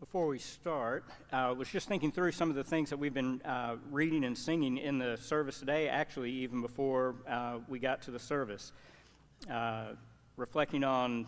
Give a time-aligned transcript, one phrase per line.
[0.00, 3.12] Before we start, I uh, was just thinking through some of the things that we've
[3.12, 8.00] been uh, reading and singing in the service today, actually, even before uh, we got
[8.02, 8.72] to the service.
[9.50, 9.88] Uh,
[10.38, 11.26] reflecting on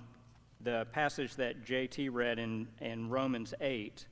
[0.62, 4.06] the passage that JT read in, in Romans 8,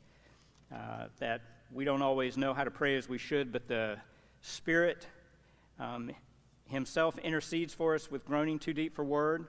[0.71, 0.77] uh,
[1.21, 1.41] that
[1.73, 3.97] we don't always know how to pray as we should, but the
[4.43, 5.07] Spirit
[5.79, 6.11] um,
[6.67, 9.47] Himself intercedes for us with groaning too deep for word,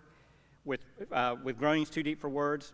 [0.64, 0.80] with,
[1.12, 2.72] uh, with groanings too deep for words.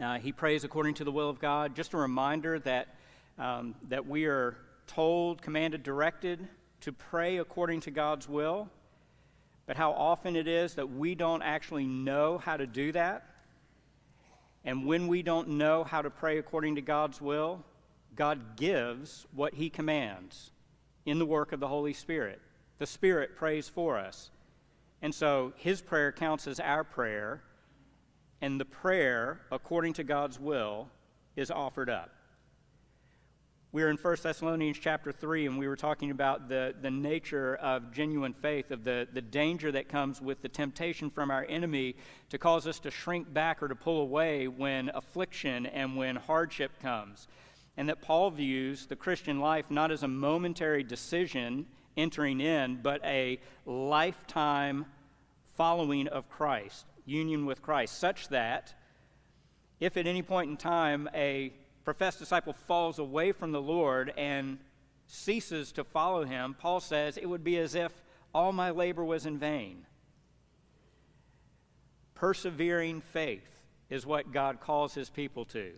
[0.00, 1.76] Uh, he prays according to the will of God.
[1.76, 2.88] Just a reminder that,
[3.38, 6.48] um, that we are told, commanded, directed
[6.80, 8.68] to pray according to God's will,
[9.66, 13.24] but how often it is that we don't actually know how to do that.
[14.64, 17.64] And when we don't know how to pray according to God's will,
[18.16, 20.50] God gives what He commands
[21.06, 22.40] in the work of the Holy Spirit.
[22.78, 24.30] The Spirit prays for us.
[25.02, 27.42] And so His prayer counts as our prayer
[28.44, 30.90] and the prayer, according to God's will,
[31.34, 32.10] is offered up.
[33.72, 37.90] We're in 1 Thessalonians chapter 3, and we were talking about the, the nature of
[37.90, 41.96] genuine faith, of the, the danger that comes with the temptation from our enemy
[42.28, 46.70] to cause us to shrink back or to pull away when affliction and when hardship
[46.82, 47.28] comes.
[47.78, 51.64] And that Paul views the Christian life not as a momentary decision
[51.96, 54.84] entering in, but a lifetime
[55.54, 58.74] following of Christ union with Christ, such that
[59.80, 61.52] if at any point in time a
[61.84, 64.58] professed disciple falls away from the Lord and
[65.06, 67.92] ceases to follow him, Paul says it would be as if
[68.34, 69.86] all my labor was in vain.
[72.14, 75.72] Persevering faith is what God calls his people to.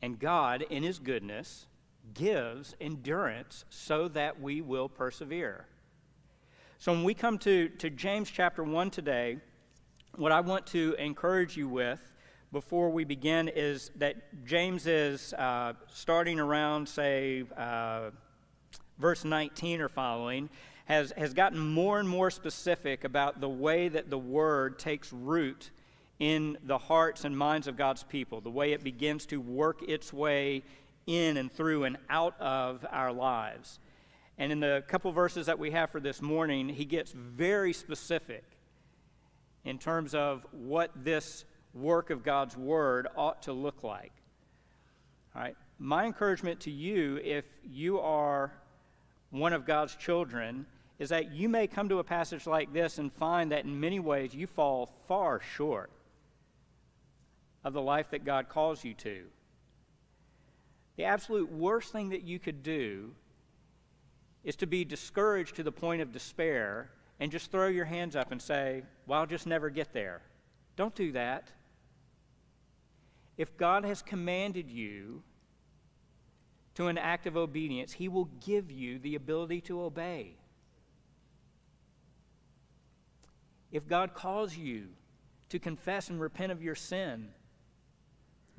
[0.00, 1.66] And God, in his goodness,
[2.12, 5.66] gives endurance so that we will persevere.
[6.78, 9.38] So when we come to, to James chapter 1 today,
[10.16, 12.00] what I want to encourage you with
[12.52, 18.10] before we begin is that James is uh, starting around, say, uh,
[18.98, 20.48] verse 19 or following,
[20.84, 25.70] has, has gotten more and more specific about the way that the word takes root
[26.20, 30.12] in the hearts and minds of God's people, the way it begins to work its
[30.12, 30.62] way
[31.08, 33.80] in and through and out of our lives.
[34.38, 38.44] And in the couple verses that we have for this morning, he gets very specific
[39.64, 44.12] in terms of what this work of God's Word ought to look like.
[45.34, 45.56] All right?
[45.78, 48.52] My encouragement to you, if you are
[49.30, 50.66] one of God's children,
[50.98, 53.98] is that you may come to a passage like this and find that in many
[53.98, 55.90] ways you fall far short
[57.64, 59.24] of the life that God calls you to.
[60.96, 63.10] The absolute worst thing that you could do
[64.44, 68.32] is to be discouraged to the point of despair and just throw your hands up
[68.32, 70.22] and say, Well, I'll just never get there.
[70.76, 71.50] Don't do that.
[73.36, 75.22] If God has commanded you
[76.74, 80.36] to an act of obedience, He will give you the ability to obey.
[83.70, 84.88] If God calls you
[85.48, 87.28] to confess and repent of your sin,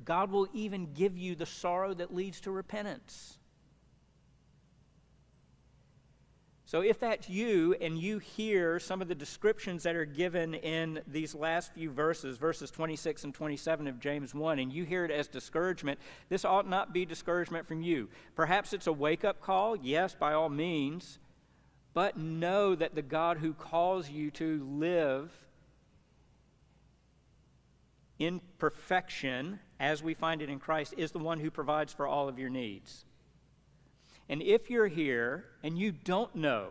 [0.04, 3.38] God will even give you the sorrow that leads to repentance.
[6.68, 11.00] So, if that's you and you hear some of the descriptions that are given in
[11.06, 15.12] these last few verses, verses 26 and 27 of James 1, and you hear it
[15.12, 18.08] as discouragement, this ought not be discouragement from you.
[18.34, 21.20] Perhaps it's a wake up call, yes, by all means,
[21.94, 25.30] but know that the God who calls you to live
[28.18, 32.28] in perfection, as we find it in Christ, is the one who provides for all
[32.28, 33.05] of your needs.
[34.28, 36.70] And if you're here and you don't know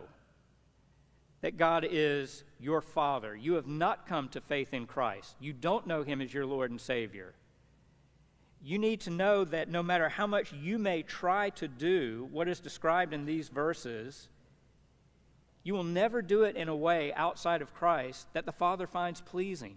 [1.40, 5.86] that God is your Father, you have not come to faith in Christ, you don't
[5.86, 7.34] know Him as your Lord and Savior,
[8.62, 12.48] you need to know that no matter how much you may try to do what
[12.48, 14.28] is described in these verses,
[15.62, 19.20] you will never do it in a way outside of Christ that the Father finds
[19.20, 19.76] pleasing.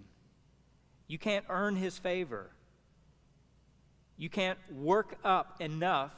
[1.08, 2.52] You can't earn His favor.
[4.18, 6.14] You can't work up enough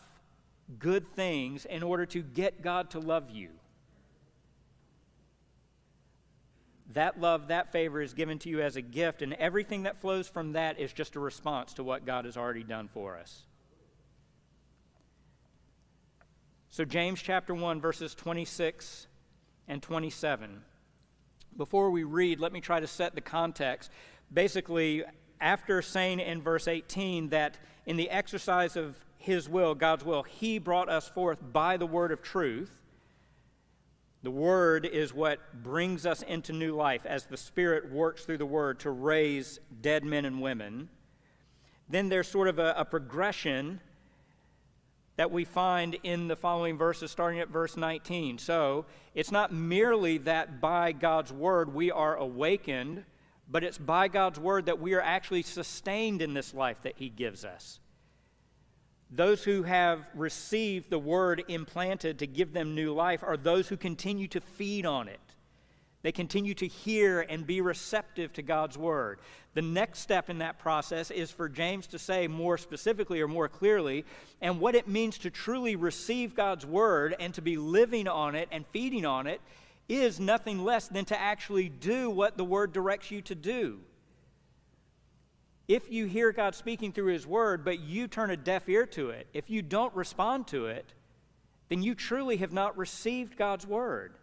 [0.79, 3.49] good things in order to get God to love you.
[6.93, 10.27] That love, that favor is given to you as a gift, and everything that flows
[10.27, 13.43] from that is just a response to what God has already done for us.
[16.69, 19.07] So, James chapter 1, verses 26
[19.67, 20.63] and 27.
[21.57, 23.91] Before we read, let me try to set the context.
[24.33, 25.03] Basically,
[25.39, 30.23] after saying in verse 18 that in the exercise of his will, God's will.
[30.23, 32.81] He brought us forth by the word of truth.
[34.23, 38.45] The word is what brings us into new life as the Spirit works through the
[38.45, 40.89] word to raise dead men and women.
[41.89, 43.79] then there's sort of a, a progression
[45.17, 48.37] that we find in the following verses, starting at verse 19.
[48.37, 53.03] So it's not merely that by God's word we are awakened,
[53.49, 57.09] but it's by God's word that we are actually sustained in this life that He
[57.09, 57.79] gives us.
[59.11, 63.75] Those who have received the word implanted to give them new life are those who
[63.75, 65.19] continue to feed on it.
[66.01, 69.19] They continue to hear and be receptive to God's word.
[69.53, 73.49] The next step in that process is for James to say more specifically or more
[73.49, 74.05] clearly,
[74.41, 78.47] and what it means to truly receive God's word and to be living on it
[78.51, 79.41] and feeding on it
[79.89, 83.79] is nothing less than to actually do what the word directs you to do.
[85.71, 89.11] If you hear God speaking through his word, but you turn a deaf ear to
[89.11, 90.91] it, if you don't respond to it,
[91.69, 94.15] then you truly have not received God's word.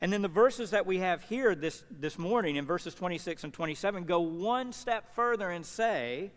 [0.00, 3.52] And then the verses that we have here this, this morning in verses 26 and
[3.52, 6.30] 27 go one step further and say,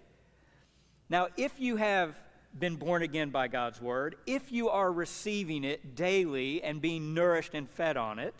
[1.09, 2.21] Now, if you have
[2.59, 7.53] been born again by God's word, if you are receiving it daily and being nourished
[7.53, 8.35] and fed on it,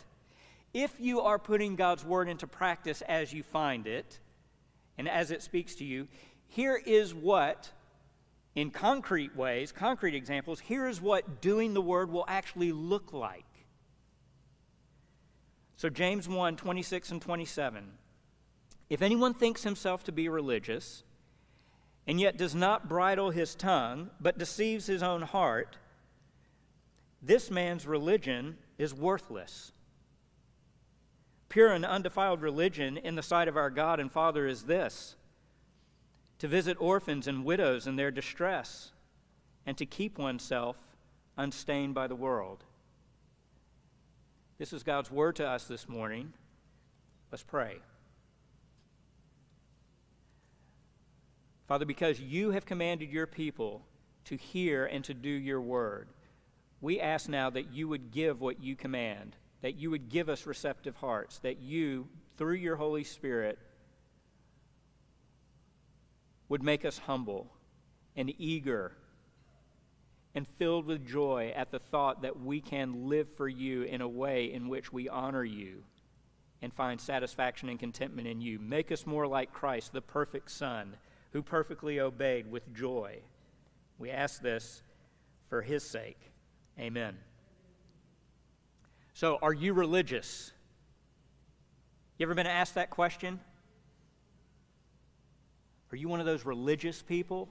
[0.74, 4.18] if you are putting God's word into practice as you find it
[4.98, 6.08] and as it speaks to you,
[6.48, 7.70] here is what,
[8.54, 13.44] in concrete ways, concrete examples, here is what doing the word will actually look like.
[15.76, 17.84] So, James 1 26 and 27.
[18.88, 21.02] If anyone thinks himself to be religious,
[22.06, 25.76] and yet does not bridle his tongue, but deceives his own heart,
[27.20, 29.72] this man's religion is worthless.
[31.56, 35.16] Pure and undefiled religion in the sight of our God and Father is this
[36.38, 38.92] to visit orphans and widows in their distress,
[39.64, 40.76] and to keep oneself
[41.38, 42.62] unstained by the world.
[44.58, 46.34] This is God's word to us this morning.
[47.32, 47.78] Let's pray.
[51.66, 53.80] Father, because you have commanded your people
[54.26, 56.08] to hear and to do your word,
[56.82, 60.46] we ask now that you would give what you command, that you would give us
[60.46, 63.58] receptive hearts, that you, through your Holy Spirit,
[66.48, 67.48] would make us humble
[68.14, 68.92] and eager
[70.34, 74.08] and filled with joy at the thought that we can live for you in a
[74.08, 75.82] way in which we honor you
[76.62, 78.58] and find satisfaction and contentment in you.
[78.58, 80.96] Make us more like Christ, the perfect Son,
[81.32, 83.18] who perfectly obeyed with joy.
[83.98, 84.82] We ask this
[85.48, 86.20] for his sake.
[86.78, 87.16] Amen.
[89.16, 90.52] So, are you religious?
[92.18, 93.40] You ever been asked that question?
[95.90, 97.48] Are you one of those religious people?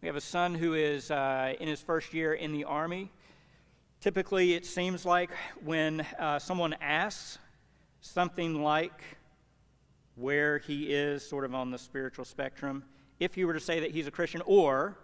[0.00, 3.10] We have a son who is uh, in his first year in the Army.
[4.00, 5.30] Typically, it seems like
[5.64, 7.38] when uh, someone asks
[8.00, 9.02] something like
[10.14, 12.84] where he is sort of on the spiritual spectrum,
[13.18, 14.96] if you were to say that he's a Christian, or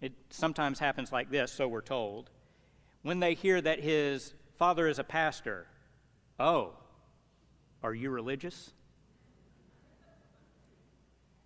[0.00, 2.30] it sometimes happens like this, so we're told,
[3.02, 5.66] when they hear that his father is a pastor,
[6.38, 6.72] oh,
[7.82, 8.70] are you religious?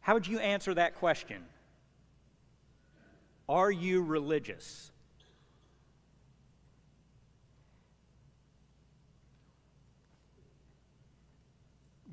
[0.01, 1.45] How would you answer that question?
[3.49, 4.91] Are you religious?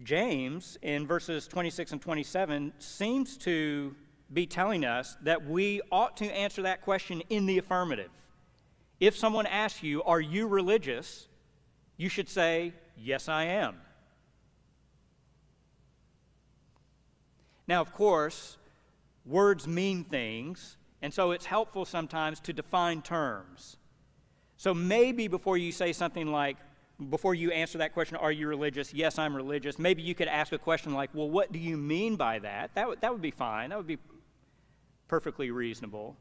[0.04, 3.96] James, in verses 26 and 27, seems to
[4.32, 8.10] be telling us that we ought to answer that question in the affirmative.
[9.00, 11.28] If someone asks you, Are you religious?
[11.98, 13.76] you should say, Yes, I am.
[17.68, 18.58] Now, of course,
[19.26, 23.78] words mean things, and so it's helpful sometimes to define terms.
[24.58, 26.58] So maybe before you say something like,
[27.10, 28.94] before you answer that question, are you religious?
[28.94, 29.80] Yes, I'm religious.
[29.80, 32.72] Maybe you could ask a question like, well, what do you mean by that?
[32.76, 33.70] That, w- that would be fine.
[33.70, 34.00] That would be
[35.08, 36.18] perfectly reasonable.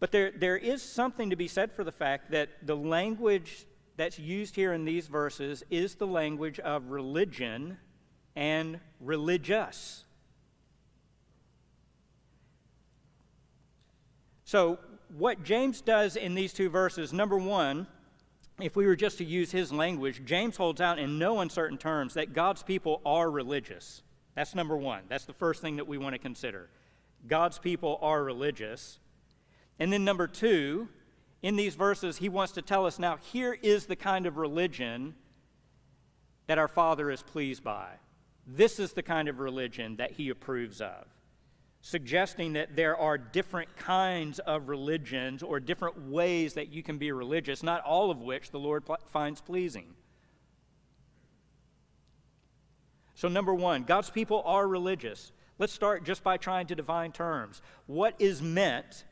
[0.00, 3.66] But there, there is something to be said for the fact that the language
[3.96, 7.76] that's used here in these verses is the language of religion
[8.34, 10.04] and religious.
[14.44, 14.78] So,
[15.16, 17.86] what James does in these two verses, number one,
[18.60, 22.14] if we were just to use his language, James holds out in no uncertain terms
[22.14, 24.02] that God's people are religious.
[24.34, 25.02] That's number one.
[25.08, 26.70] That's the first thing that we want to consider.
[27.26, 28.98] God's people are religious.
[29.80, 30.88] And then, number two,
[31.42, 35.16] in these verses, he wants to tell us now here is the kind of religion
[36.46, 37.88] that our Father is pleased by.
[38.46, 41.06] This is the kind of religion that he approves of
[41.82, 47.10] suggesting that there are different kinds of religions or different ways that you can be
[47.10, 49.94] religious, not all of which the Lord finds pleasing.
[53.14, 55.32] So, number one, God's people are religious.
[55.58, 57.60] Let's start just by trying to define terms.
[57.86, 59.04] What is meant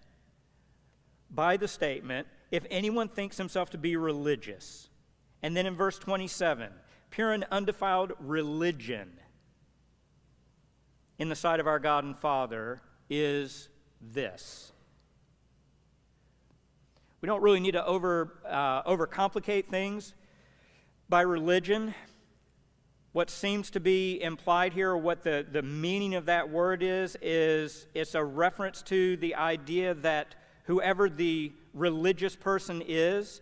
[1.31, 4.89] by the statement, if anyone thinks himself to be religious?
[5.43, 6.73] And then in verse 27,
[7.11, 9.21] pure and undefiled religion
[11.19, 12.81] in the sight of our God and Father
[13.11, 13.69] is
[14.01, 14.73] this.
[17.21, 20.15] We don't really need to over, uh, overcomplicate things
[21.09, 21.95] by religion.
[23.13, 27.89] What seems to be implied here, what the, the meaning of that word is, is
[27.95, 30.37] it's a reference to the idea that
[30.69, 33.41] whoever the religious person is,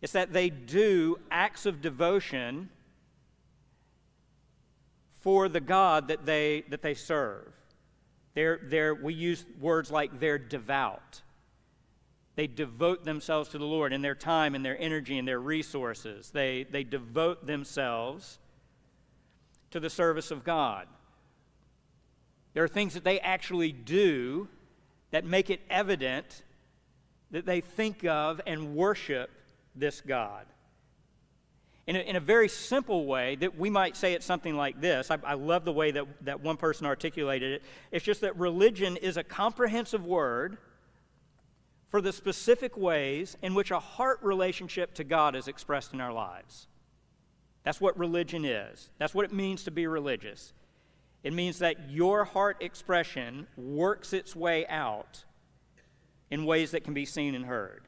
[0.00, 2.70] it's that they do acts of devotion
[5.22, 7.52] for the God that they, that they serve.
[8.34, 11.20] They're, they're, we use words like they're devout.
[12.36, 16.30] They devote themselves to the Lord in their time and their energy and their resources.
[16.30, 18.38] They, they devote themselves
[19.72, 20.86] to the service of God.
[22.54, 24.48] There are things that they actually do
[25.10, 26.42] that make it evident
[27.30, 29.30] that they think of and worship
[29.74, 30.46] this God.
[31.86, 35.10] In a, in a very simple way, that we might say it something like this.
[35.10, 37.62] I, I love the way that, that one person articulated it.
[37.90, 40.58] It's just that religion is a comprehensive word
[41.88, 46.12] for the specific ways in which a heart relationship to God is expressed in our
[46.12, 46.68] lives.
[47.64, 48.90] That's what religion is.
[48.98, 50.52] That's what it means to be religious.
[51.22, 55.24] It means that your heart expression works its way out
[56.30, 57.82] in ways that can be seen and heard.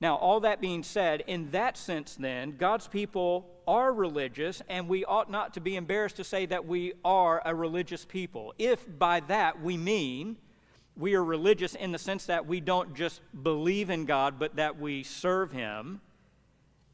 [0.00, 5.04] Now, all that being said, in that sense, then, God's people are religious, and we
[5.04, 8.54] ought not to be embarrassed to say that we are a religious people.
[8.58, 10.36] If by that we mean
[10.96, 14.78] we are religious in the sense that we don't just believe in God, but that
[14.78, 16.00] we serve Him,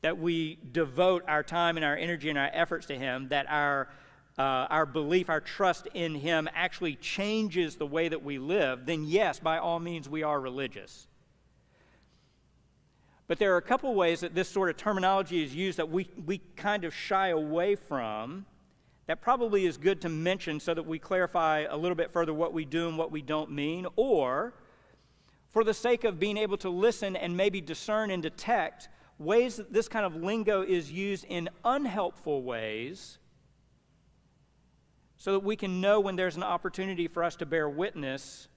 [0.04, 3.88] that we devote our time and our energy and our efforts to Him, that our
[4.36, 9.04] uh, our belief, our trust in Him actually changes the way that we live, then
[9.04, 11.06] yes, by all means, we are religious.
[13.28, 16.10] But there are a couple ways that this sort of terminology is used that we,
[16.26, 18.44] we kind of shy away from
[19.06, 22.52] that probably is good to mention so that we clarify a little bit further what
[22.52, 24.52] we do and what we don't mean, or
[25.48, 28.90] for the sake of being able to listen and maybe discern and detect
[29.24, 33.18] ways that this kind of lingo is used in unhelpful ways
[35.16, 38.48] so that we can know when there's an opportunity for us to bear witness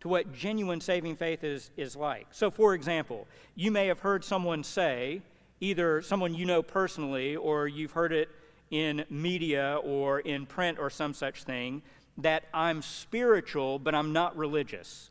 [0.00, 2.28] to what genuine saving faith is, is like.
[2.30, 5.22] So, for example, you may have heard someone say,
[5.60, 8.28] either someone you know personally or you've heard it
[8.70, 11.82] in media or in print or some such thing,
[12.18, 15.10] that I'm spiritual but I'm not religious.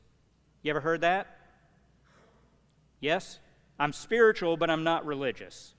[0.62, 1.28] You ever heard that?
[3.00, 3.40] Yes?
[3.80, 5.74] I'm spiritual but I'm not religious.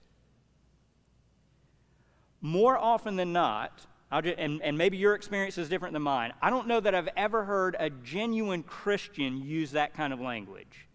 [2.41, 3.87] More often than not,
[4.23, 6.33] just, and, and maybe your experience is different than mine.
[6.41, 10.89] I don't know that I've ever heard a genuine Christian use that kind of language.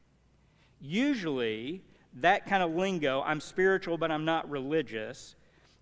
[0.79, 1.83] Usually,
[2.21, 5.35] that kind of lingo, I'm spiritual but I'm not religious,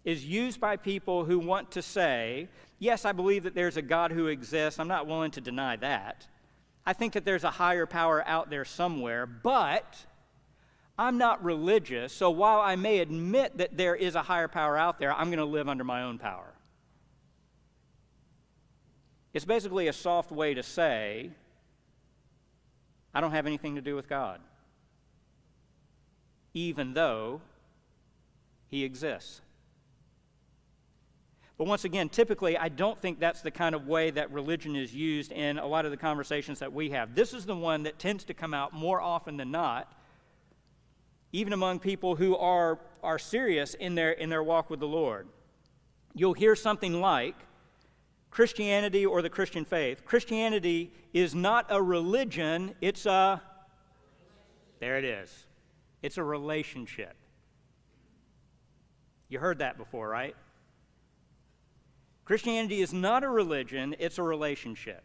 [0.03, 2.49] is used by people who want to say,
[2.79, 4.79] Yes, I believe that there's a God who exists.
[4.79, 6.27] I'm not willing to deny that.
[6.83, 10.03] I think that there's a higher power out there somewhere, but
[11.01, 15.00] I'm not religious, so while I may admit that there is a higher power out
[15.00, 16.53] there, I'm going to live under my own power.
[19.34, 21.31] It's basically a soft way to say,
[23.15, 24.41] I don't have anything to do with God,
[26.53, 27.41] even though
[28.67, 29.41] He exists.
[31.58, 34.93] But once again, typically, I don't think that's the kind of way that religion is
[34.93, 37.15] used in a lot of the conversations that we have.
[37.15, 39.91] This is the one that tends to come out more often than not,
[41.31, 45.27] even among people who are, are serious in their, in their walk with the Lord.
[46.13, 47.35] You'll hear something like,
[48.31, 50.05] Christianity or the Christian faith.
[50.05, 53.41] Christianity is not a religion, it's a.
[54.79, 55.45] There it is.
[56.01, 57.15] It's a relationship.
[59.27, 60.35] You heard that before, right?
[62.25, 65.03] Christianity is not a religion, it's a relationship.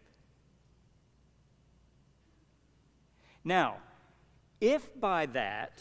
[3.44, 3.76] Now,
[4.60, 5.80] if by that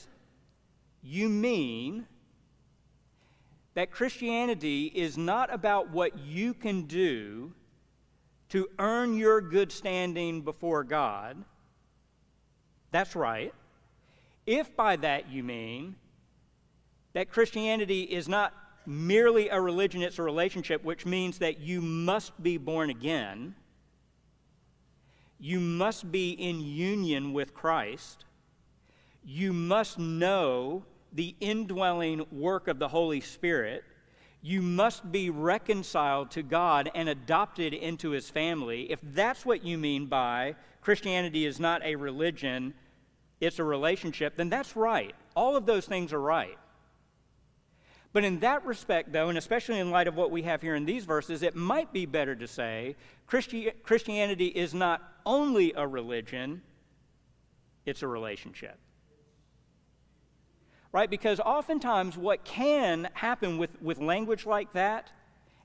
[1.05, 2.07] you mean
[3.75, 7.53] that Christianity is not about what you can do
[8.49, 11.37] to earn your good standing before God.
[12.91, 13.53] That's right.
[14.47, 15.95] If by that you mean
[17.13, 18.53] that Christianity is not
[18.87, 23.55] merely a religion, it's a relationship, which means that you must be born again,
[25.39, 28.25] you must be in union with Christ,
[29.23, 30.83] you must know
[31.15, 33.83] the indwelling work of the Holy Spirit,
[34.41, 38.91] you must be reconciled to God and adopted into his family.
[38.91, 42.75] If that's what you mean by Christianity is not a religion,
[43.41, 45.15] it's a relationship, then that's right.
[45.35, 46.57] All of those things are right.
[48.13, 50.85] But in that respect, though, and especially in light of what we have here in
[50.85, 52.95] these verses, it might be better to say
[53.27, 56.61] Christi- Christianity is not only a religion,
[57.85, 58.77] it's a relationship.
[60.95, 61.09] Right?
[61.09, 65.11] Because oftentimes what can happen with, with language like that,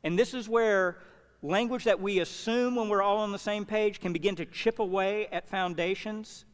[0.03, 0.99] and this is where
[1.41, 4.81] language that we assume when we're all on the same page can begin to chip
[4.81, 6.47] away at foundations.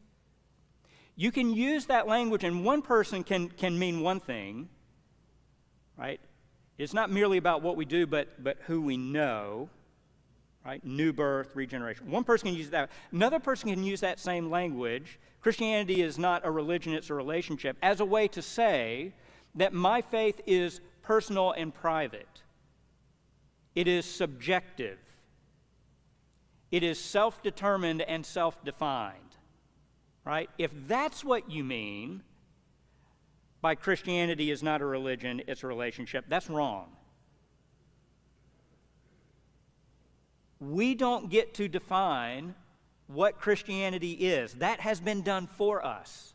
[1.15, 4.69] You can use that language, and one person can, can mean one thing,
[5.97, 6.19] right?
[6.77, 9.71] It's not merely about what we do, but, but who we know,
[10.67, 10.85] right?
[10.85, 12.11] New birth, regeneration.
[12.11, 12.89] One person can use that.
[13.13, 15.17] Another person can use that same language.
[15.39, 19.13] Christianity is not a religion, it's a relationship, as a way to say
[19.55, 22.43] that my faith is personal and private.
[23.75, 24.99] It is subjective.
[26.69, 29.15] It is self determined and self defined.
[30.25, 30.49] Right?
[30.57, 32.23] If that's what you mean,
[33.61, 36.25] by Christianity is not a religion, it's a relationship.
[36.27, 36.96] That's wrong.
[40.59, 42.55] We don't get to define
[43.07, 44.53] what Christianity is.
[44.55, 46.33] That has been done for us.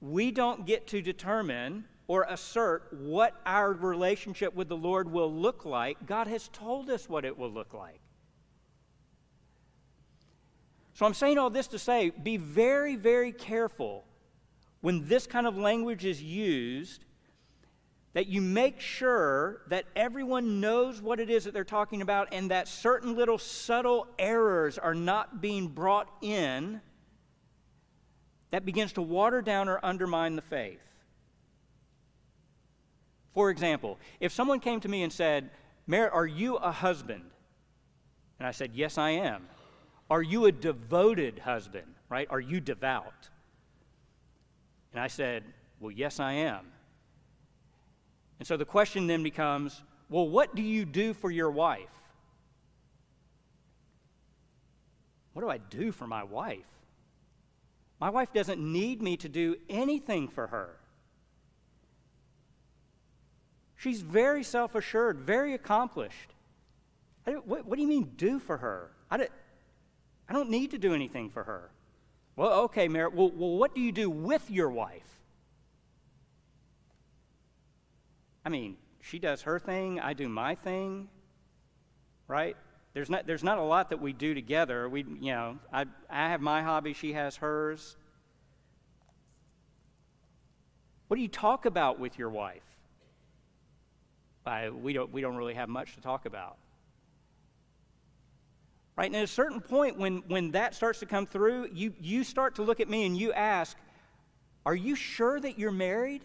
[0.00, 5.64] We don't get to determine or assert what our relationship with the Lord will look
[5.64, 6.06] like.
[6.06, 8.00] God has told us what it will look like.
[10.94, 14.04] So I'm saying all this to say be very, very careful
[14.80, 17.04] when this kind of language is used,
[18.14, 22.50] that you make sure that everyone knows what it is that they're talking about and
[22.50, 26.80] that certain little subtle errors are not being brought in
[28.50, 30.82] that begins to water down or undermine the faith.
[33.32, 35.48] For example, if someone came to me and said,
[35.86, 37.24] Merritt, are you a husband?
[38.38, 39.48] And I said, Yes, I am.
[40.10, 41.86] Are you a devoted husband?
[42.10, 42.26] Right?
[42.30, 43.30] Are you devout?
[44.92, 45.44] And I said,
[45.80, 46.66] Well, yes, I am.
[48.42, 51.94] And so the question then becomes, Well, what do you do for your wife?
[55.32, 56.66] What do I do for my wife?
[58.00, 60.74] My wife doesn't need me to do anything for her.
[63.76, 66.34] She's very self assured, very accomplished.
[67.24, 68.90] What, what, do you mean, do for her?
[69.08, 69.30] I don't,
[70.28, 71.70] I don't need to do anything for her.
[72.34, 75.21] Well, okay, Merritt, well, well, what do you do with your wife?
[78.44, 81.08] I mean, she does her thing, I do my thing,
[82.28, 82.56] right?
[82.94, 84.88] There's not, there's not a lot that we do together.
[84.88, 87.96] We, you know, I, I have my hobby, she has hers.
[91.08, 92.62] What do you talk about with your wife?
[94.44, 96.56] I, we, don't, we don't really have much to talk about.
[98.96, 99.06] Right?
[99.06, 102.56] And at a certain point, when, when that starts to come through, you, you start
[102.56, 103.76] to look at me and you ask,
[104.66, 106.22] Are you sure that you're married?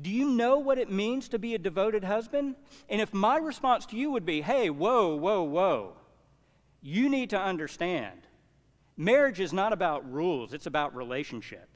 [0.00, 2.56] Do you know what it means to be a devoted husband?
[2.88, 5.96] And if my response to you would be, Hey, whoa, whoa, whoa,
[6.80, 8.20] you need to understand
[8.96, 11.68] marriage is not about rules, it's about relationship.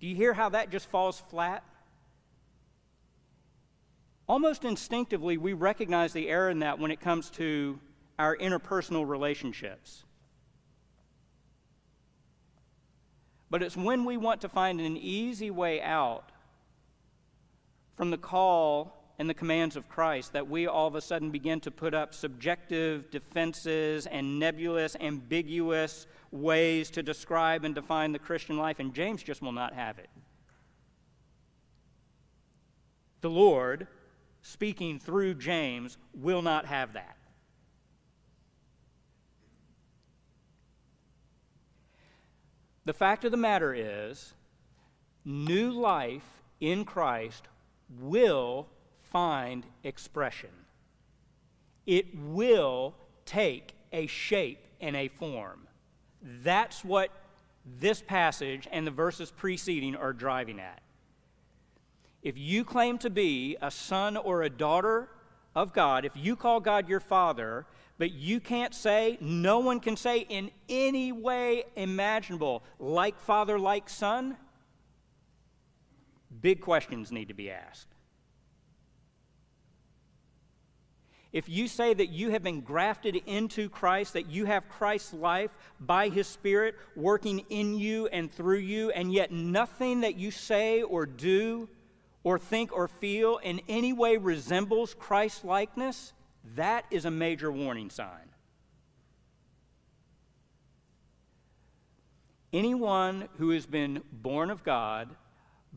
[0.00, 1.62] Do you hear how that just falls flat?
[4.28, 7.78] Almost instinctively, we recognize the error in that when it comes to
[8.18, 10.04] our interpersonal relationships.
[13.52, 16.30] But it's when we want to find an easy way out
[17.98, 21.60] from the call and the commands of Christ that we all of a sudden begin
[21.60, 28.56] to put up subjective defenses and nebulous, ambiguous ways to describe and define the Christian
[28.56, 30.08] life, and James just will not have it.
[33.20, 33.86] The Lord,
[34.40, 37.18] speaking through James, will not have that.
[42.84, 44.34] The fact of the matter is,
[45.24, 47.44] new life in Christ
[48.00, 48.68] will
[49.00, 50.50] find expression.
[51.86, 55.68] It will take a shape and a form.
[56.22, 57.10] That's what
[57.64, 60.82] this passage and the verses preceding are driving at.
[62.22, 65.08] If you claim to be a son or a daughter
[65.54, 67.66] of God, if you call God your father,
[67.98, 73.88] but you can't say, no one can say in any way imaginable, like father, like
[73.88, 74.36] son,
[76.40, 77.92] big questions need to be asked.
[81.32, 85.50] if you say that you have been grafted into Christ, that you have Christ's life
[85.80, 90.82] by His Spirit working in you and through you, and yet nothing that you say
[90.82, 91.68] or do
[92.22, 96.12] or think or feel in any way resembles Christ likeness,
[96.54, 98.28] that is a major warning sign.
[102.52, 105.16] Anyone who has been born of God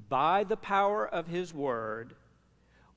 [0.10, 2.15] by the power of His Word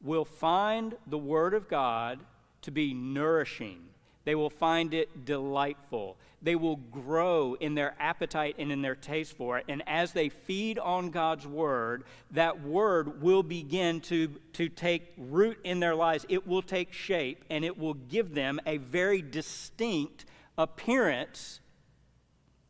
[0.02, 2.20] will find the Word of God
[2.62, 3.84] to be nourishing.
[4.24, 6.16] They will find it delightful.
[6.40, 9.64] They will grow in their appetite and in their taste for it.
[9.68, 15.58] And as they feed on God's word, that word will begin to, to take root
[15.64, 16.24] in their lives.
[16.28, 21.60] It will take shape and it will give them a very distinct appearance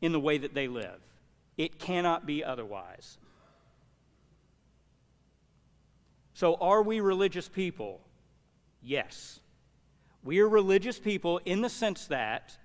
[0.01, 1.01] in the way that they live.
[1.59, 3.19] It cannot be otherwise.
[6.33, 8.01] So, are we religious people?
[8.81, 9.41] Yes.
[10.23, 12.57] We are religious people in the sense that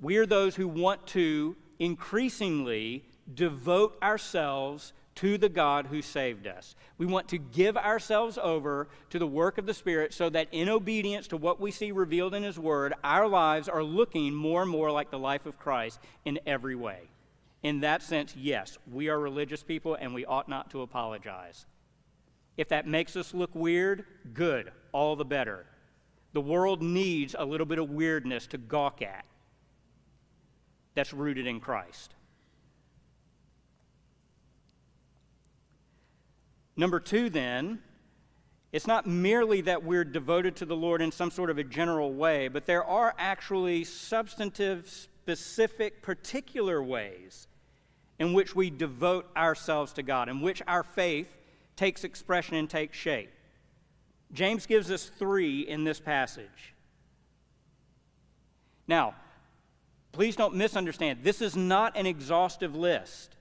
[0.00, 3.04] we are those who want to increasingly
[3.34, 6.76] devote ourselves to the God who saved us.
[6.98, 10.68] We want to give ourselves over to the work of the Spirit so that in
[10.68, 14.70] obedience to what we see revealed in His Word, our lives are looking more and
[14.70, 17.08] more like the life of Christ in every way.
[17.62, 21.64] In that sense, yes, we are religious people and we ought not to apologize.
[22.58, 24.04] If that makes us look weird,
[24.34, 25.64] good, all the better.
[26.34, 29.24] The world needs a little bit of weirdness to gawk at
[30.96, 32.14] that's rooted in Christ.
[36.74, 37.80] Number two, then,
[38.72, 42.12] it's not merely that we're devoted to the Lord in some sort of a general
[42.12, 47.46] way, but there are actually substantive, specific, particular ways
[48.18, 51.36] in which we devote ourselves to God, in which our faith
[51.76, 53.30] takes expression and takes shape.
[54.32, 56.74] James gives us three in this passage.
[58.88, 59.14] Now,
[60.16, 61.18] please don't misunderstand.
[61.22, 63.36] This is not an exhaustive list.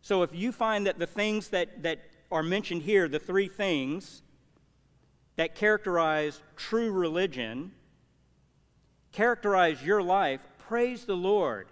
[0.00, 2.00] So if you find that the things that, that
[2.32, 4.22] are mentioned here, the three things
[5.36, 7.70] that characterize true religion,
[9.12, 11.68] characterize your life, praise the Lord.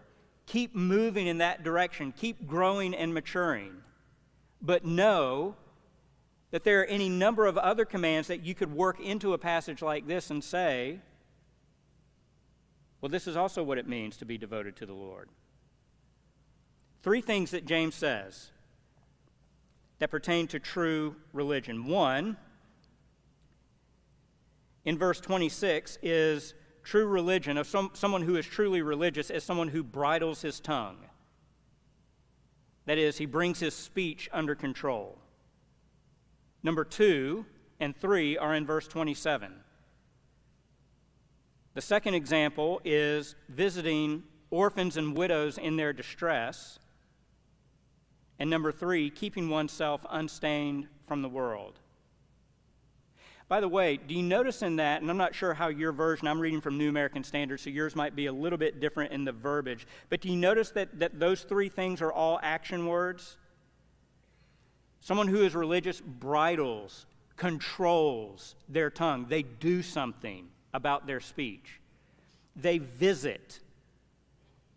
[0.47, 2.15] Keep moving in that direction.
[2.17, 3.73] Keep growing and maturing.
[4.63, 5.57] But know
[6.53, 9.83] that there are any number of other commands that you could work into a passage
[9.83, 11.01] like this and say,
[13.01, 15.29] well, this is also what it means to be devoted to the Lord.
[17.03, 18.51] Three things that James says
[19.99, 21.87] that pertain to true religion.
[21.87, 22.37] One,
[24.85, 29.69] in verse 26, is true religion of some, someone who is truly religious is someone
[29.69, 30.97] who bridles his tongue.
[32.87, 35.19] That is, he brings his speech under control.
[36.63, 37.47] Number two
[37.79, 39.53] and three are in verse 27.
[41.81, 46.79] The second example is visiting orphans and widows in their distress.
[48.39, 51.79] And number three, keeping oneself unstained from the world.
[53.49, 56.29] By the way, do you notice in that, and I'm not sure how your version,
[56.29, 59.25] I'm reading from New American Standard, so yours might be a little bit different in
[59.25, 63.39] the verbiage, but do you notice that, that those three things are all action words?
[65.01, 67.07] Someone who is religious bridles,
[67.39, 69.25] controls their tongue.
[69.31, 71.81] They do something about their speech.
[72.57, 73.61] They visit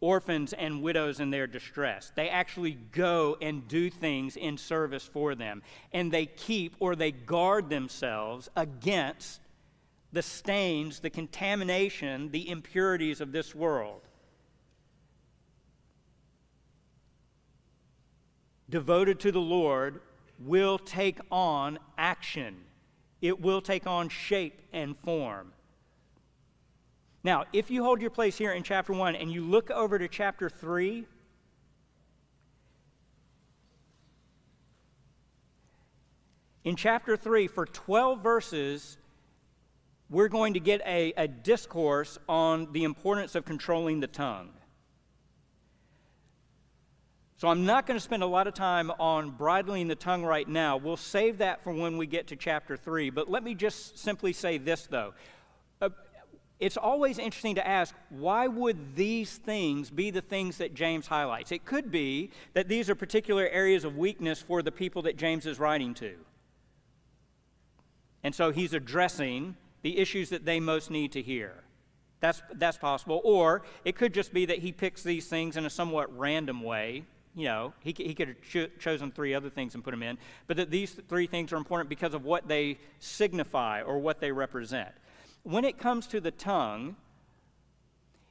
[0.04, 2.12] orphans and widows in their distress.
[2.14, 5.64] They actually go and do things in service for them.
[5.94, 9.40] And they keep or they guard themselves against
[10.12, 14.02] the stains, the contamination, the impurities of this world.
[18.70, 20.02] Devoted to the Lord
[20.40, 22.58] will take on action,
[23.22, 25.54] it will take on shape and form.
[27.24, 30.08] Now, if you hold your place here in chapter 1 and you look over to
[30.10, 31.06] chapter 3,
[36.66, 38.98] in chapter 3, for 12 verses,
[40.10, 44.50] we're going to get a, a discourse on the importance of controlling the tongue.
[47.38, 50.48] So I'm not going to spend a lot of time on bridling the tongue right
[50.48, 50.78] now.
[50.78, 53.10] We'll save that for when we get to chapter 3.
[53.10, 55.14] But let me just simply say this, though.
[56.64, 61.52] It's always interesting to ask why would these things be the things that James highlights?
[61.52, 65.46] It could be that these are particular areas of weakness for the people that James
[65.46, 66.14] is writing to.
[68.24, 71.52] And so he's addressing the issues that they most need to hear.
[72.22, 73.20] That's, that's possible.
[73.26, 77.04] Or it could just be that he picks these things in a somewhat random way
[77.36, 80.18] you know, he, he could have cho- chosen three other things and put them in,
[80.48, 84.32] but that these three things are important because of what they signify or what they
[84.32, 84.92] represent.
[85.44, 86.96] When it comes to the tongue,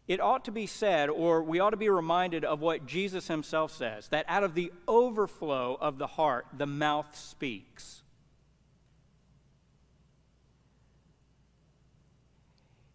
[0.09, 3.71] it ought to be said, or we ought to be reminded of what Jesus himself
[3.73, 8.03] says that out of the overflow of the heart, the mouth speaks.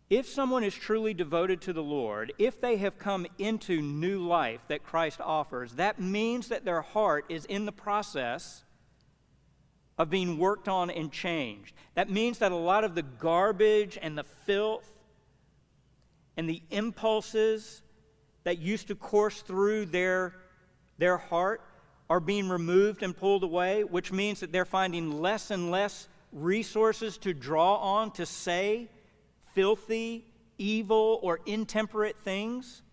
[0.09, 4.61] If someone is truly devoted to the Lord, if they have come into new life
[4.69, 8.63] that Christ offers, that means that their heart is in the process
[9.97, 11.73] of being worked on and changed.
[11.95, 14.89] That means that a lot of the garbage and the filth
[16.35, 17.81] and the impulses
[18.43, 20.33] that used to course through their,
[20.97, 21.61] their heart
[22.09, 27.17] are being removed and pulled away, which means that they're finding less and less resources
[27.17, 28.87] to draw on to say
[29.53, 30.23] filthy,
[30.57, 32.83] evil, or intemperate things.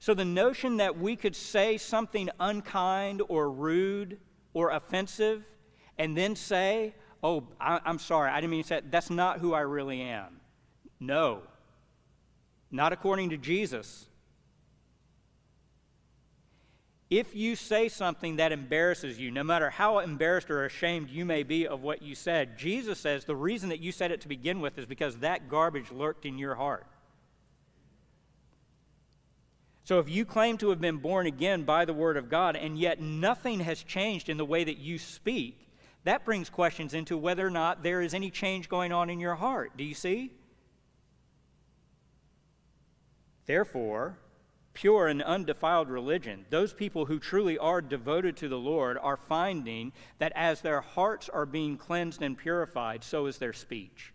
[0.00, 4.18] So the notion that we could say something unkind or rude
[4.54, 5.44] or offensive
[5.98, 8.90] and then say, Oh, I, am sorry, I didn't mean to say that.
[8.90, 10.40] That's not who I really am.
[10.98, 11.42] No,
[12.70, 14.06] not according to Jesus.
[17.10, 21.42] If you say something that embarrasses you, no matter how embarrassed or ashamed you may
[21.42, 24.60] be of what you said, Jesus says the reason that you said it to begin
[24.60, 26.86] with is because that garbage lurked in your heart.
[29.90, 32.78] So if you claim to have been born again by the Word of God and
[32.78, 35.68] yet nothing has changed in the way that you speak,
[36.04, 39.34] that brings questions into whether or not there is any change going on in your
[39.34, 39.72] heart.
[39.76, 40.30] Do you see?
[43.46, 44.16] Therefore,
[44.74, 49.90] pure and undefiled religion, those people who truly are devoted to the Lord are finding
[50.20, 54.12] that as their hearts are being cleansed and purified, so is their speech.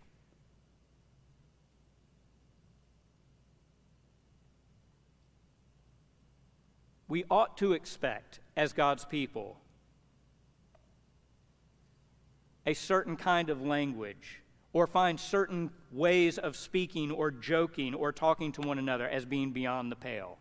[7.08, 9.60] We ought to expect, as God's people,
[12.66, 14.42] a certain kind of language
[14.72, 19.52] or find certain ways of speaking or joking or talking to one another as being
[19.52, 20.38] beyond the pale.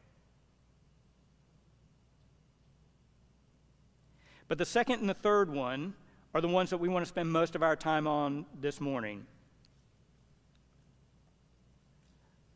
[4.47, 5.93] But the second and the third one
[6.34, 9.25] are the ones that we want to spend most of our time on this morning.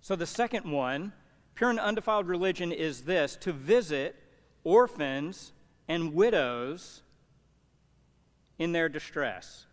[0.02, 1.14] So, the second one,
[1.60, 4.16] pure and undefiled religion, is this to visit
[4.64, 5.52] orphans
[5.90, 7.02] and widows
[8.58, 9.66] in their distress.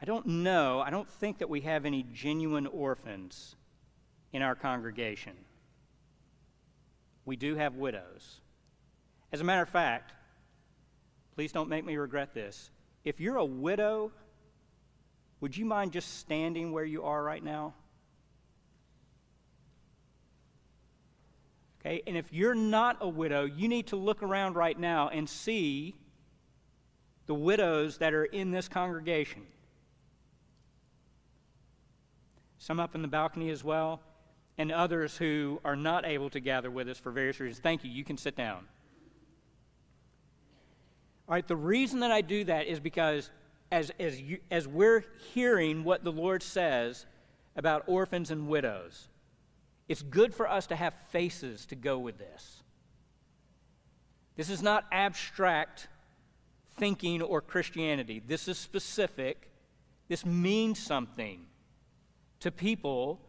[0.00, 3.54] I don't know, I don't think that we have any genuine orphans
[4.32, 5.34] in our congregation.
[7.26, 8.40] We do have widows.
[9.30, 10.14] As a matter of fact,
[11.34, 12.70] please don't make me regret this.
[13.04, 14.10] If you're a widow,
[15.42, 17.74] would you mind just standing where you are right now?
[21.80, 25.28] Okay, and if you're not a widow, you need to look around right now and
[25.28, 25.94] see
[27.26, 29.42] the widows that are in this congregation.
[32.58, 34.00] Some up in the balcony as well,
[34.58, 37.62] and others who are not able to gather with us for various reasons.
[37.62, 37.90] Thank you.
[37.90, 38.66] You can sit down.
[41.28, 43.30] All right, the reason that I do that is because
[43.70, 47.06] as, as, you, as we're hearing what the Lord says
[47.54, 49.08] about orphans and widows,
[49.90, 52.62] it's good for us to have faces to go with this.
[54.36, 55.88] This is not abstract
[56.76, 58.22] thinking or Christianity.
[58.24, 59.50] This is specific.
[60.06, 61.40] This means something
[62.38, 63.20] to people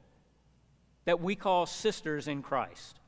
[1.05, 2.99] that we call sisters in Christ.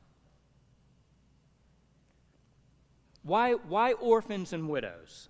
[3.22, 5.28] Why, why orphans and widows?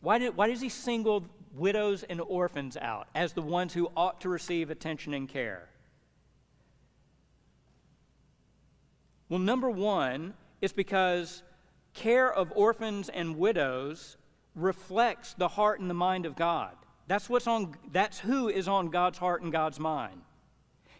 [0.00, 4.22] Why, did, why does he single widows and orphans out as the ones who ought
[4.22, 5.68] to receive attention and care?
[9.32, 11.42] Well, number one is because
[11.94, 14.18] care of orphans and widows
[14.54, 16.72] reflects the heart and the mind of God.
[17.06, 20.20] That's what's on that's who is on God's heart and God's mind.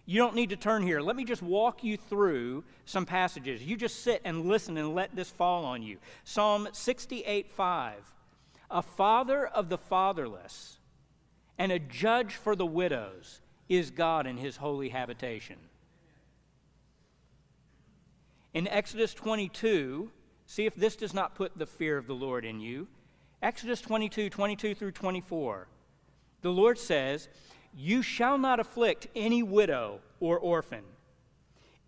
[0.06, 1.02] You don't need to turn here.
[1.02, 3.62] Let me just walk you through some passages.
[3.62, 5.98] You just sit and listen and let this fall on you.
[6.24, 8.14] Psalm 68 5.
[8.70, 10.78] A father of the fatherless
[11.58, 15.58] and a judge for the widows is God in his holy habitation.
[18.54, 20.10] In Exodus 22,
[20.46, 22.88] see if this does not put the fear of the Lord in you.
[23.42, 25.68] Exodus 22 22 through 24.
[26.42, 27.28] The Lord says,
[27.74, 30.84] you shall not afflict any widow or orphan.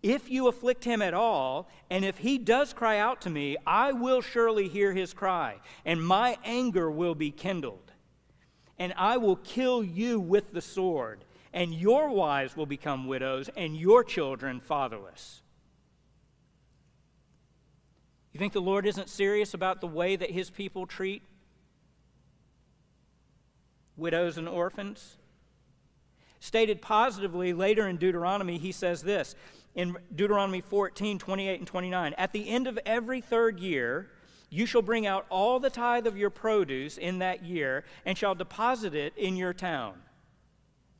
[0.01, 3.91] If you afflict him at all, and if he does cry out to me, I
[3.91, 7.91] will surely hear his cry, and my anger will be kindled.
[8.77, 11.23] And I will kill you with the sword,
[11.53, 15.41] and your wives will become widows, and your children fatherless.
[18.35, 21.21] You think the Lord isn't serious about the way that his people treat
[23.95, 25.15] widows and orphans?
[26.41, 29.35] Stated positively later in Deuteronomy, he says this
[29.73, 32.13] in Deuteronomy 14, 28, and 29.
[32.17, 34.09] At the end of every third year,
[34.49, 38.35] you shall bring out all the tithe of your produce in that year and shall
[38.35, 39.93] deposit it in your town.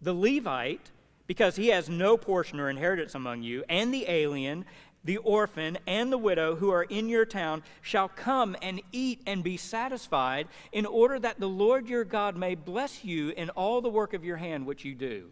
[0.01, 0.89] The Levite,
[1.27, 4.63] because he has no portion or inheritance among you, and the alien,
[5.05, 9.43] the orphan, and the widow who are in your town shall come and eat and
[9.43, 13.89] be satisfied, in order that the Lord your God may bless you in all the
[13.89, 15.29] work of your hand which you do.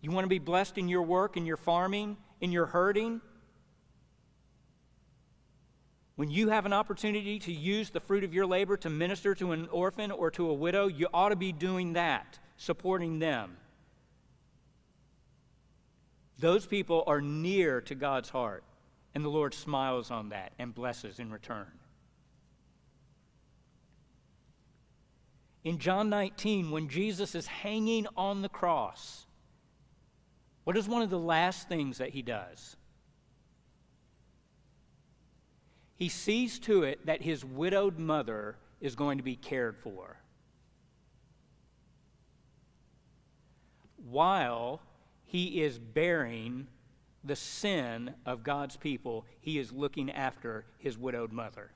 [0.00, 3.22] You want to be blessed in your work, in your farming, in your herding?
[6.16, 9.52] When you have an opportunity to use the fruit of your labor to minister to
[9.52, 13.56] an orphan or to a widow, you ought to be doing that, supporting them.
[16.38, 18.64] Those people are near to God's heart,
[19.14, 21.70] and the Lord smiles on that and blesses in return.
[25.62, 29.26] In John 19, when Jesus is hanging on the cross,
[30.64, 32.76] what is one of the last things that he does?
[35.96, 40.18] he sees to it that his widowed mother is going to be cared for.
[43.96, 44.80] While
[45.34, 46.68] he is bearing
[47.24, 51.72] the sin of God's people, he is looking after his widowed mother.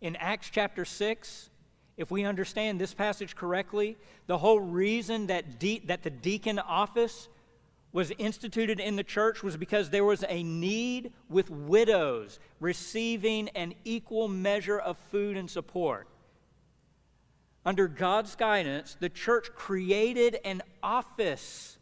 [0.00, 1.50] In Acts chapter 6,
[1.98, 7.28] if we understand this passage correctly, the whole reason that, de- that the deacon office
[7.92, 13.72] was instituted in the church was because there was a need with widows receiving an
[13.84, 16.08] equal measure of food and support.
[17.64, 21.78] Under God's guidance, the church created an office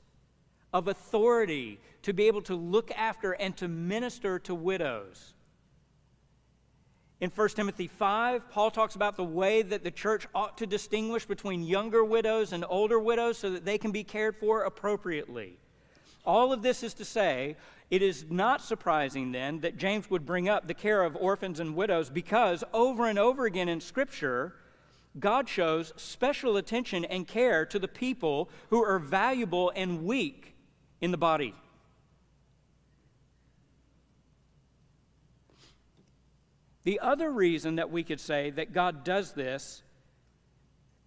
[0.73, 5.35] of authority to be able to look after and to minister to widows.
[7.21, 11.27] In 1 Timothy 5, Paul talks about the way that the church ought to distinguish
[11.27, 15.59] between younger widows and older widows so that they can be cared for appropriately.
[16.25, 17.57] All of this is to say,
[17.91, 21.75] it is not surprising then that James would bring up the care of orphans and
[21.75, 24.55] widows because over and over again in Scripture,
[25.18, 30.54] God shows special attention and care to the people who are valuable and weak
[31.00, 31.54] in the body.
[36.85, 39.83] The other reason that we could say that God does this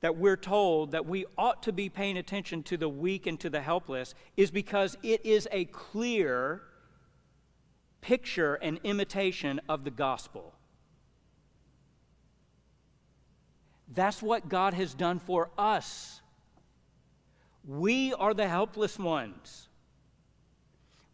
[0.02, 3.50] that we're told that we ought to be paying attention to the weak and to
[3.50, 6.63] the helpless is because it is a clear
[8.02, 10.56] picture and imitation of the gospel.
[13.94, 16.22] That's what God has done for us.
[17.68, 19.68] We are the helpless ones.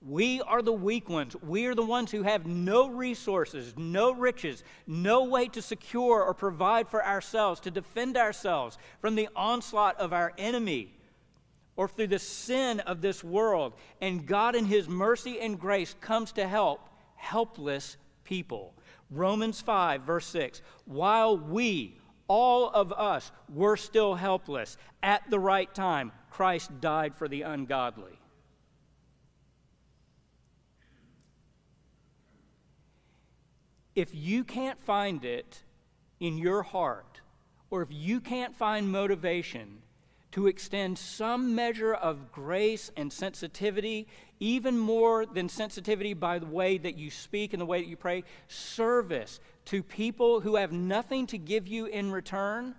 [0.02, 1.36] We are the weak ones.
[1.42, 6.34] We are the ones who have no resources, no riches, no way to secure or
[6.34, 10.94] provide for ourselves, to defend ourselves from the onslaught of our enemy
[11.76, 13.74] or through the sin of this world.
[14.00, 18.74] And God, in His mercy and grace, comes to help helpless people.
[19.10, 25.74] Romans 5, verse 6 While we, all of us, were still helpless, at the right
[25.74, 28.20] time, Christ died for the ungodly.
[33.98, 35.64] if you can't find it
[36.20, 37.20] in your heart,
[37.72, 39.80] or if you can't find motivation
[40.38, 44.08] to extend some measure of grace and sensitivity,
[44.40, 47.98] even more than sensitivity by the way that you speak and the way that you
[47.98, 52.76] pray, service to people who have nothing to give you in return,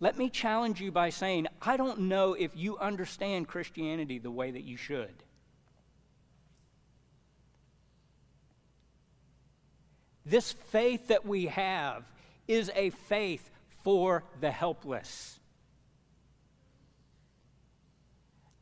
[0.00, 4.50] let me challenge you by saying, I don't know if you understand Christianity the way
[4.50, 5.22] that you should.
[10.26, 12.10] This faith that we have
[12.48, 13.48] is a faith
[13.84, 15.37] for the helpless.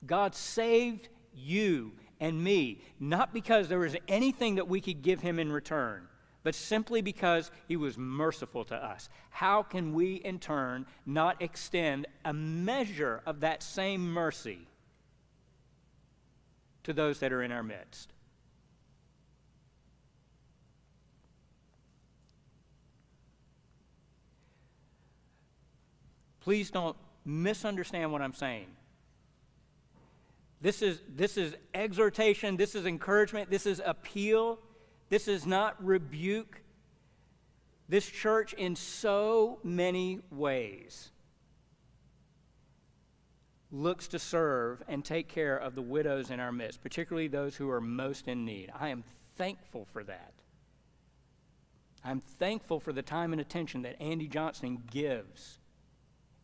[0.07, 5.39] God saved you and me, not because there was anything that we could give him
[5.39, 6.09] in return,
[6.43, 9.09] but simply because he was merciful to us.
[9.31, 14.67] How can we, in turn, not extend a measure of that same mercy
[16.85, 18.13] to those that are in our midst?
[26.41, 28.69] Please don't misunderstand what I'm saying.
[30.61, 34.59] This is, this is exhortation, this is encouragement, this is appeal,
[35.09, 36.63] this is not rebuke.
[37.89, 41.11] This church, in so many ways,
[43.71, 47.71] looks to serve and take care of the widows in our midst, particularly those who
[47.71, 48.73] are most in need.
[48.79, 49.05] I am
[49.37, 50.33] thankful for that.
[52.05, 55.59] I'm thankful for the time and attention that Andy Johnson gives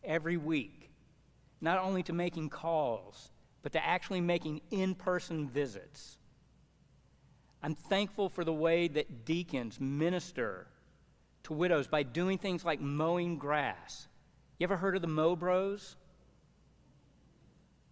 [0.03, 0.91] every week,
[1.59, 3.32] not only to making calls,
[3.63, 6.17] but to actually making in person visits.
[7.63, 10.67] I'm thankful for the way that deacons minister
[11.43, 14.07] to widows by doing things like mowing grass.
[14.59, 15.95] You ever heard of the Mow Bros?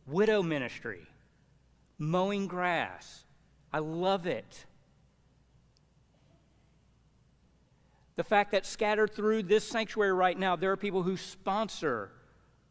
[0.06, 1.08] Widow ministry,
[1.98, 3.24] mowing grass.
[3.72, 4.66] I love it.
[8.18, 12.12] The fact that scattered through this sanctuary right now, there are people who sponsor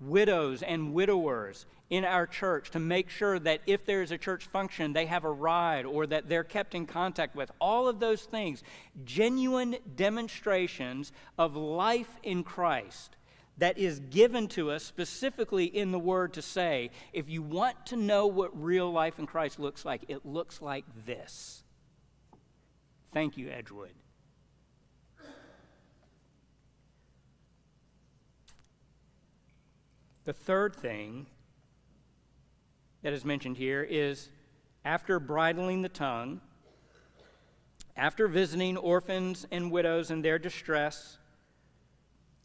[0.01, 4.93] widows and widowers in our church to make sure that if there's a church function,
[4.93, 7.51] they have a ride or that they're kept in contact with.
[7.61, 8.63] All of those things,
[9.05, 13.17] genuine demonstrations of life in Christ
[13.59, 17.97] that is given to us specifically in the Word to say, if you want to
[17.97, 21.63] know what real life in Christ looks like, it looks like this.
[23.13, 23.93] Thank you, Edgewood.
[30.31, 31.27] The third thing
[33.03, 34.29] that is mentioned here is
[34.85, 36.41] after bridling the tongue,
[37.97, 41.19] after visiting orphans and widows in their distress,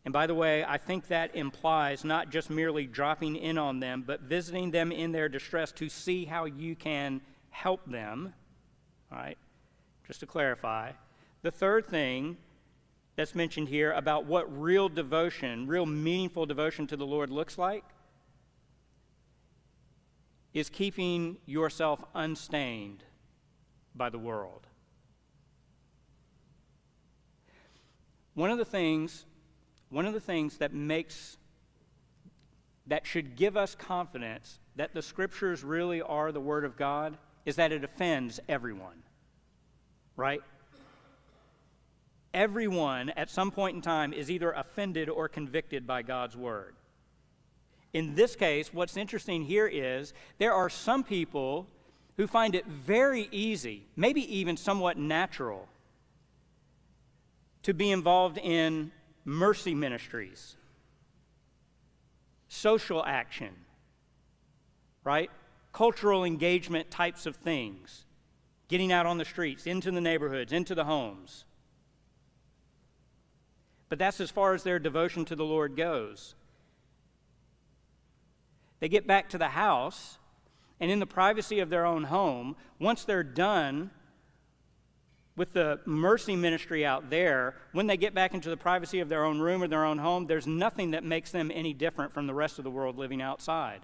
[0.04, 4.04] and by the way, I think that implies not just merely dropping in on them,
[4.04, 7.22] but visiting them in their distress to see how you can
[7.52, 8.34] help them.
[9.12, 9.38] All right,
[10.08, 10.94] just to clarify.
[11.44, 12.38] The third thing
[13.16, 17.84] that's mentioned here about what real devotion, real meaningful devotion to the Lord looks like
[20.54, 23.04] is keeping yourself unstained
[23.94, 24.68] by the world.
[28.34, 29.26] One of the things,
[29.90, 31.38] one of the things that makes
[32.88, 37.56] that should give us confidence that the scriptures really are the word of God is
[37.56, 39.04] that it offends everyone.
[40.16, 40.42] Right?
[42.36, 46.76] Everyone at some point in time is either offended or convicted by God's word.
[47.94, 51.66] In this case, what's interesting here is there are some people
[52.18, 55.70] who find it very easy, maybe even somewhat natural,
[57.64, 58.92] to be involved in
[59.24, 60.58] mercy ministries,
[62.50, 63.56] social action,
[65.06, 65.32] right?
[65.72, 68.04] Cultural engagement types of things,
[68.68, 71.46] getting out on the streets, into the neighborhoods, into the homes.
[73.90, 76.36] But that's as far as their devotion to the Lord goes.
[78.80, 80.18] They get back to the house,
[80.80, 83.92] and in the privacy of their own home, once they're done
[85.36, 89.26] with the mercy ministry out there, when they get back into the privacy of their
[89.26, 92.34] own room or their own home, there's nothing that makes them any different from the
[92.34, 93.82] rest of the world living outside.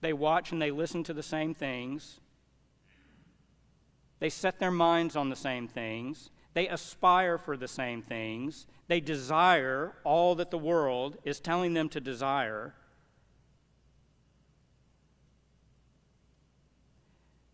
[0.00, 2.20] They watch and they listen to the same things.
[4.18, 6.30] They set their minds on the same things.
[6.54, 8.66] They aspire for the same things.
[8.86, 12.74] They desire all that the world is telling them to desire.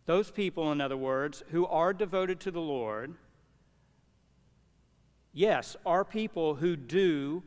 [0.07, 3.14] Those people, in other words, who are devoted to the Lord,
[5.32, 7.42] yes, are people who do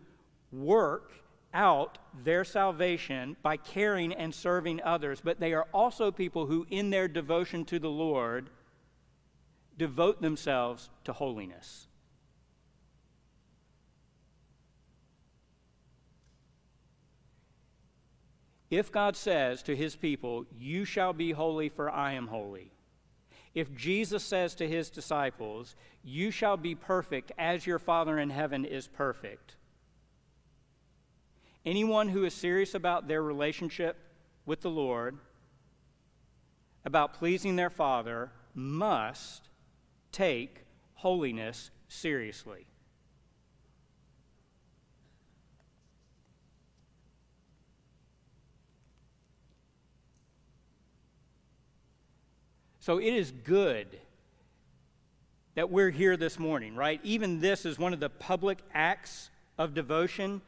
[0.51, 1.11] work
[1.53, 6.89] out their salvation by caring and serving others, but they are also people who, in
[6.89, 8.49] their devotion to the Lord,
[9.77, 11.87] devote themselves to holiness.
[18.69, 22.71] If God says to his people, You shall be holy, for I am holy,
[23.53, 28.65] if Jesus says to his disciples, You shall be perfect as your Father in heaven
[28.65, 29.55] is perfect,
[31.65, 33.97] anyone who is serious about their relationship
[34.45, 35.19] with the Lord,
[36.83, 39.49] about pleasing their Father, must
[40.13, 42.65] take holiness seriously.
[52.79, 53.99] So it is good
[55.55, 56.99] that we're here this morning, right?
[57.03, 60.41] Even this is one of the public acts of devotion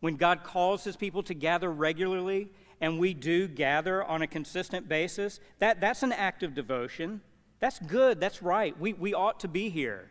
[0.00, 2.48] when God calls his people to gather regularly
[2.80, 5.38] and we do gather on a consistent basis.
[5.58, 7.20] That, that's an act of devotion.
[7.62, 8.18] That's good.
[8.18, 8.76] That's right.
[8.80, 10.10] We, we ought to be here.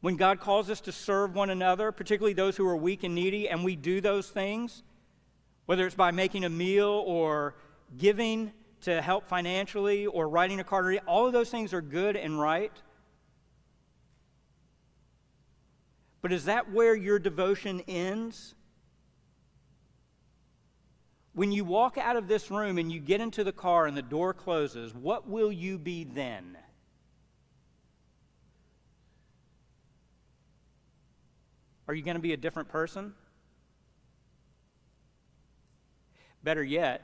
[0.00, 3.48] When God calls us to serve one another, particularly those who are weak and needy,
[3.48, 4.82] and we do those things,
[5.66, 7.54] whether it's by making a meal or
[7.96, 8.50] giving
[8.80, 12.72] to help financially or writing a card, all of those things are good and right.
[16.22, 18.56] But is that where your devotion ends?
[21.40, 24.02] When you walk out of this room and you get into the car and the
[24.02, 26.58] door closes, what will you be then?
[31.88, 33.14] Are you going to be a different person?
[36.44, 37.00] Better yet,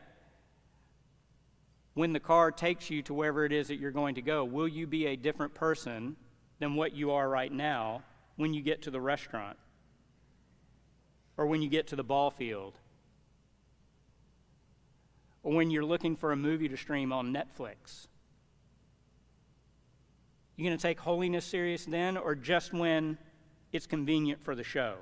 [1.94, 4.68] when the car takes you to wherever it is that you're going to go, will
[4.68, 6.14] you be a different person
[6.58, 8.02] than what you are right now
[8.36, 9.56] when you get to the restaurant
[11.38, 12.74] or when you get to the ball field
[15.46, 18.08] or when you're looking for a movie to stream on Netflix?
[20.56, 23.16] You going to take holiness serious then or just when
[23.72, 24.96] it's convenient for the show?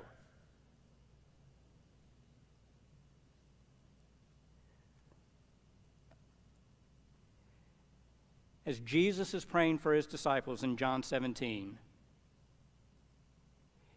[8.67, 11.77] as Jesus is praying for his disciples in John 17,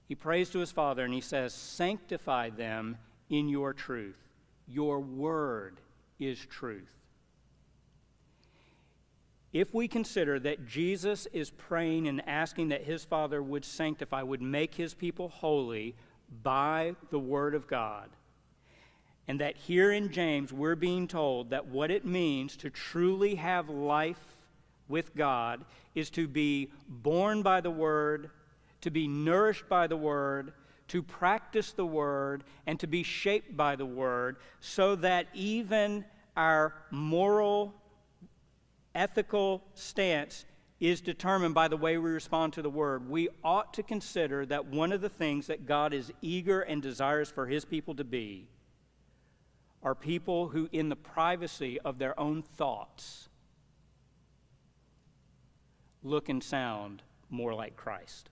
[0.07, 2.99] he prays to his Father and he says, Sanctify them
[3.31, 4.19] in your truth.
[4.67, 5.81] Your word
[6.19, 6.91] is truth.
[9.53, 14.43] If we consider that Jesus is praying and asking that his Father would sanctify, would
[14.43, 15.97] make his people holy
[16.43, 18.11] by the Word of God,
[19.27, 23.71] and that here in James we're being told that what it means to truly have
[23.71, 24.45] life
[24.87, 25.65] with God
[25.95, 28.31] is to be born by the Word,
[28.83, 30.53] to be nourished by the Word,
[30.89, 36.05] to practice the Word, and to be shaped by the Word, so that even
[36.37, 37.75] our moral,
[38.95, 40.45] ethical stance
[40.81, 43.09] is determined by the way we respond to the Word.
[43.09, 47.31] We ought to consider that one of the things that God is eager and desires
[47.31, 48.49] for His people to be
[49.83, 53.29] are people who, in the privacy of their own thoughts,
[56.03, 58.31] look and sound more like Christ.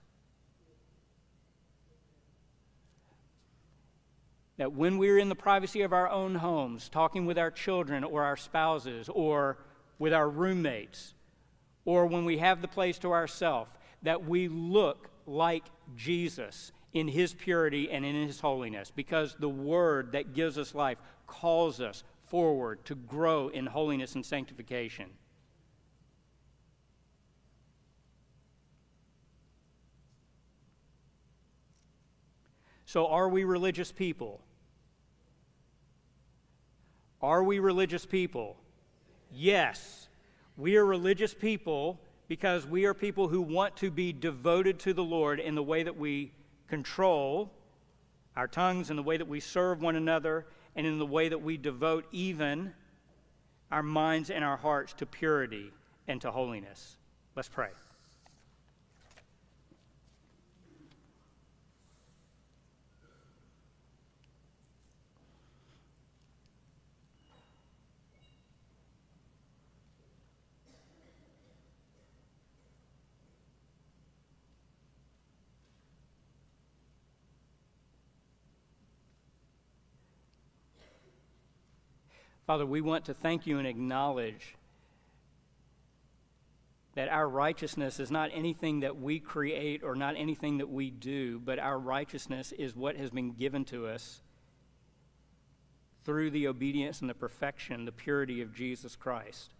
[4.57, 8.23] That when we're in the privacy of our own homes, talking with our children or
[8.23, 9.57] our spouses or
[9.99, 11.13] with our roommates,
[11.85, 15.63] or when we have the place to ourselves, that we look like
[15.95, 20.97] Jesus in his purity and in his holiness, because the word that gives us life
[21.27, 25.09] calls us forward to grow in holiness and sanctification.
[32.85, 34.41] So, are we religious people?
[37.21, 38.57] Are we religious people?
[39.31, 40.07] Yes.
[40.55, 45.03] We are religious people because we are people who want to be devoted to the
[45.03, 46.31] Lord in the way that we
[46.67, 47.51] control
[48.35, 50.45] our tongues, in the way that we serve one another,
[50.75, 52.73] and in the way that we devote even
[53.71, 55.71] our minds and our hearts to purity
[56.07, 56.97] and to holiness.
[57.35, 57.69] Let's pray.
[82.47, 84.55] Father, we want to thank you and acknowledge
[86.95, 91.39] that our righteousness is not anything that we create or not anything that we do,
[91.39, 94.21] but our righteousness is what has been given to us
[96.05, 99.51] through the obedience and the perfection, the purity of Jesus Christ.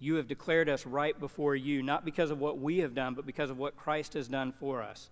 [0.00, 3.26] You have declared us right before you, not because of what we have done, but
[3.26, 5.10] because of what Christ has done for us.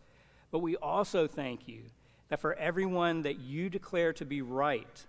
[0.51, 1.83] But we also thank you
[2.31, 5.05] that for everyone that you declare to be right,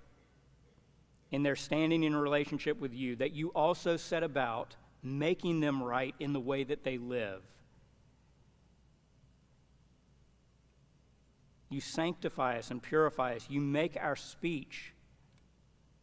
[1.31, 6.15] in their standing in relationship with you, that you also set about making them right
[6.19, 7.41] in the way that they live.
[11.69, 13.47] You sanctify us and purify us.
[13.49, 14.93] You make our speech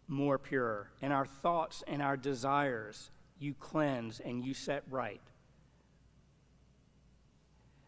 [0.06, 5.20] more pure, and our thoughts and our desires you cleanse and you set right.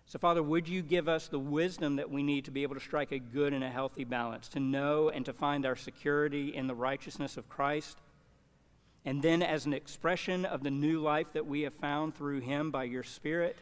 [0.08, 2.80] So, Father, would you give us the wisdom that we need to be able to
[2.80, 6.68] strike a good and a healthy balance, to know and to find our security in
[6.68, 7.98] the righteousness of Christ?
[9.04, 12.70] And then, as an expression of the new life that we have found through Him
[12.70, 13.56] by your Spirit,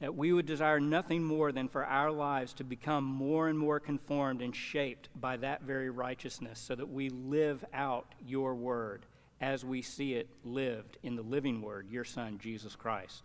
[0.00, 3.80] that we would desire nothing more than for our lives to become more and more
[3.80, 9.04] conformed and shaped by that very righteousness, so that we live out your word
[9.42, 13.22] as we see it lived in the living word, your Son, Jesus Christ.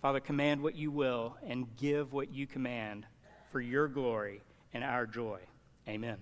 [0.00, 3.04] Father, command what you will and give what you command
[3.50, 4.40] for your glory
[4.72, 5.40] and our joy.
[5.86, 6.16] Amen.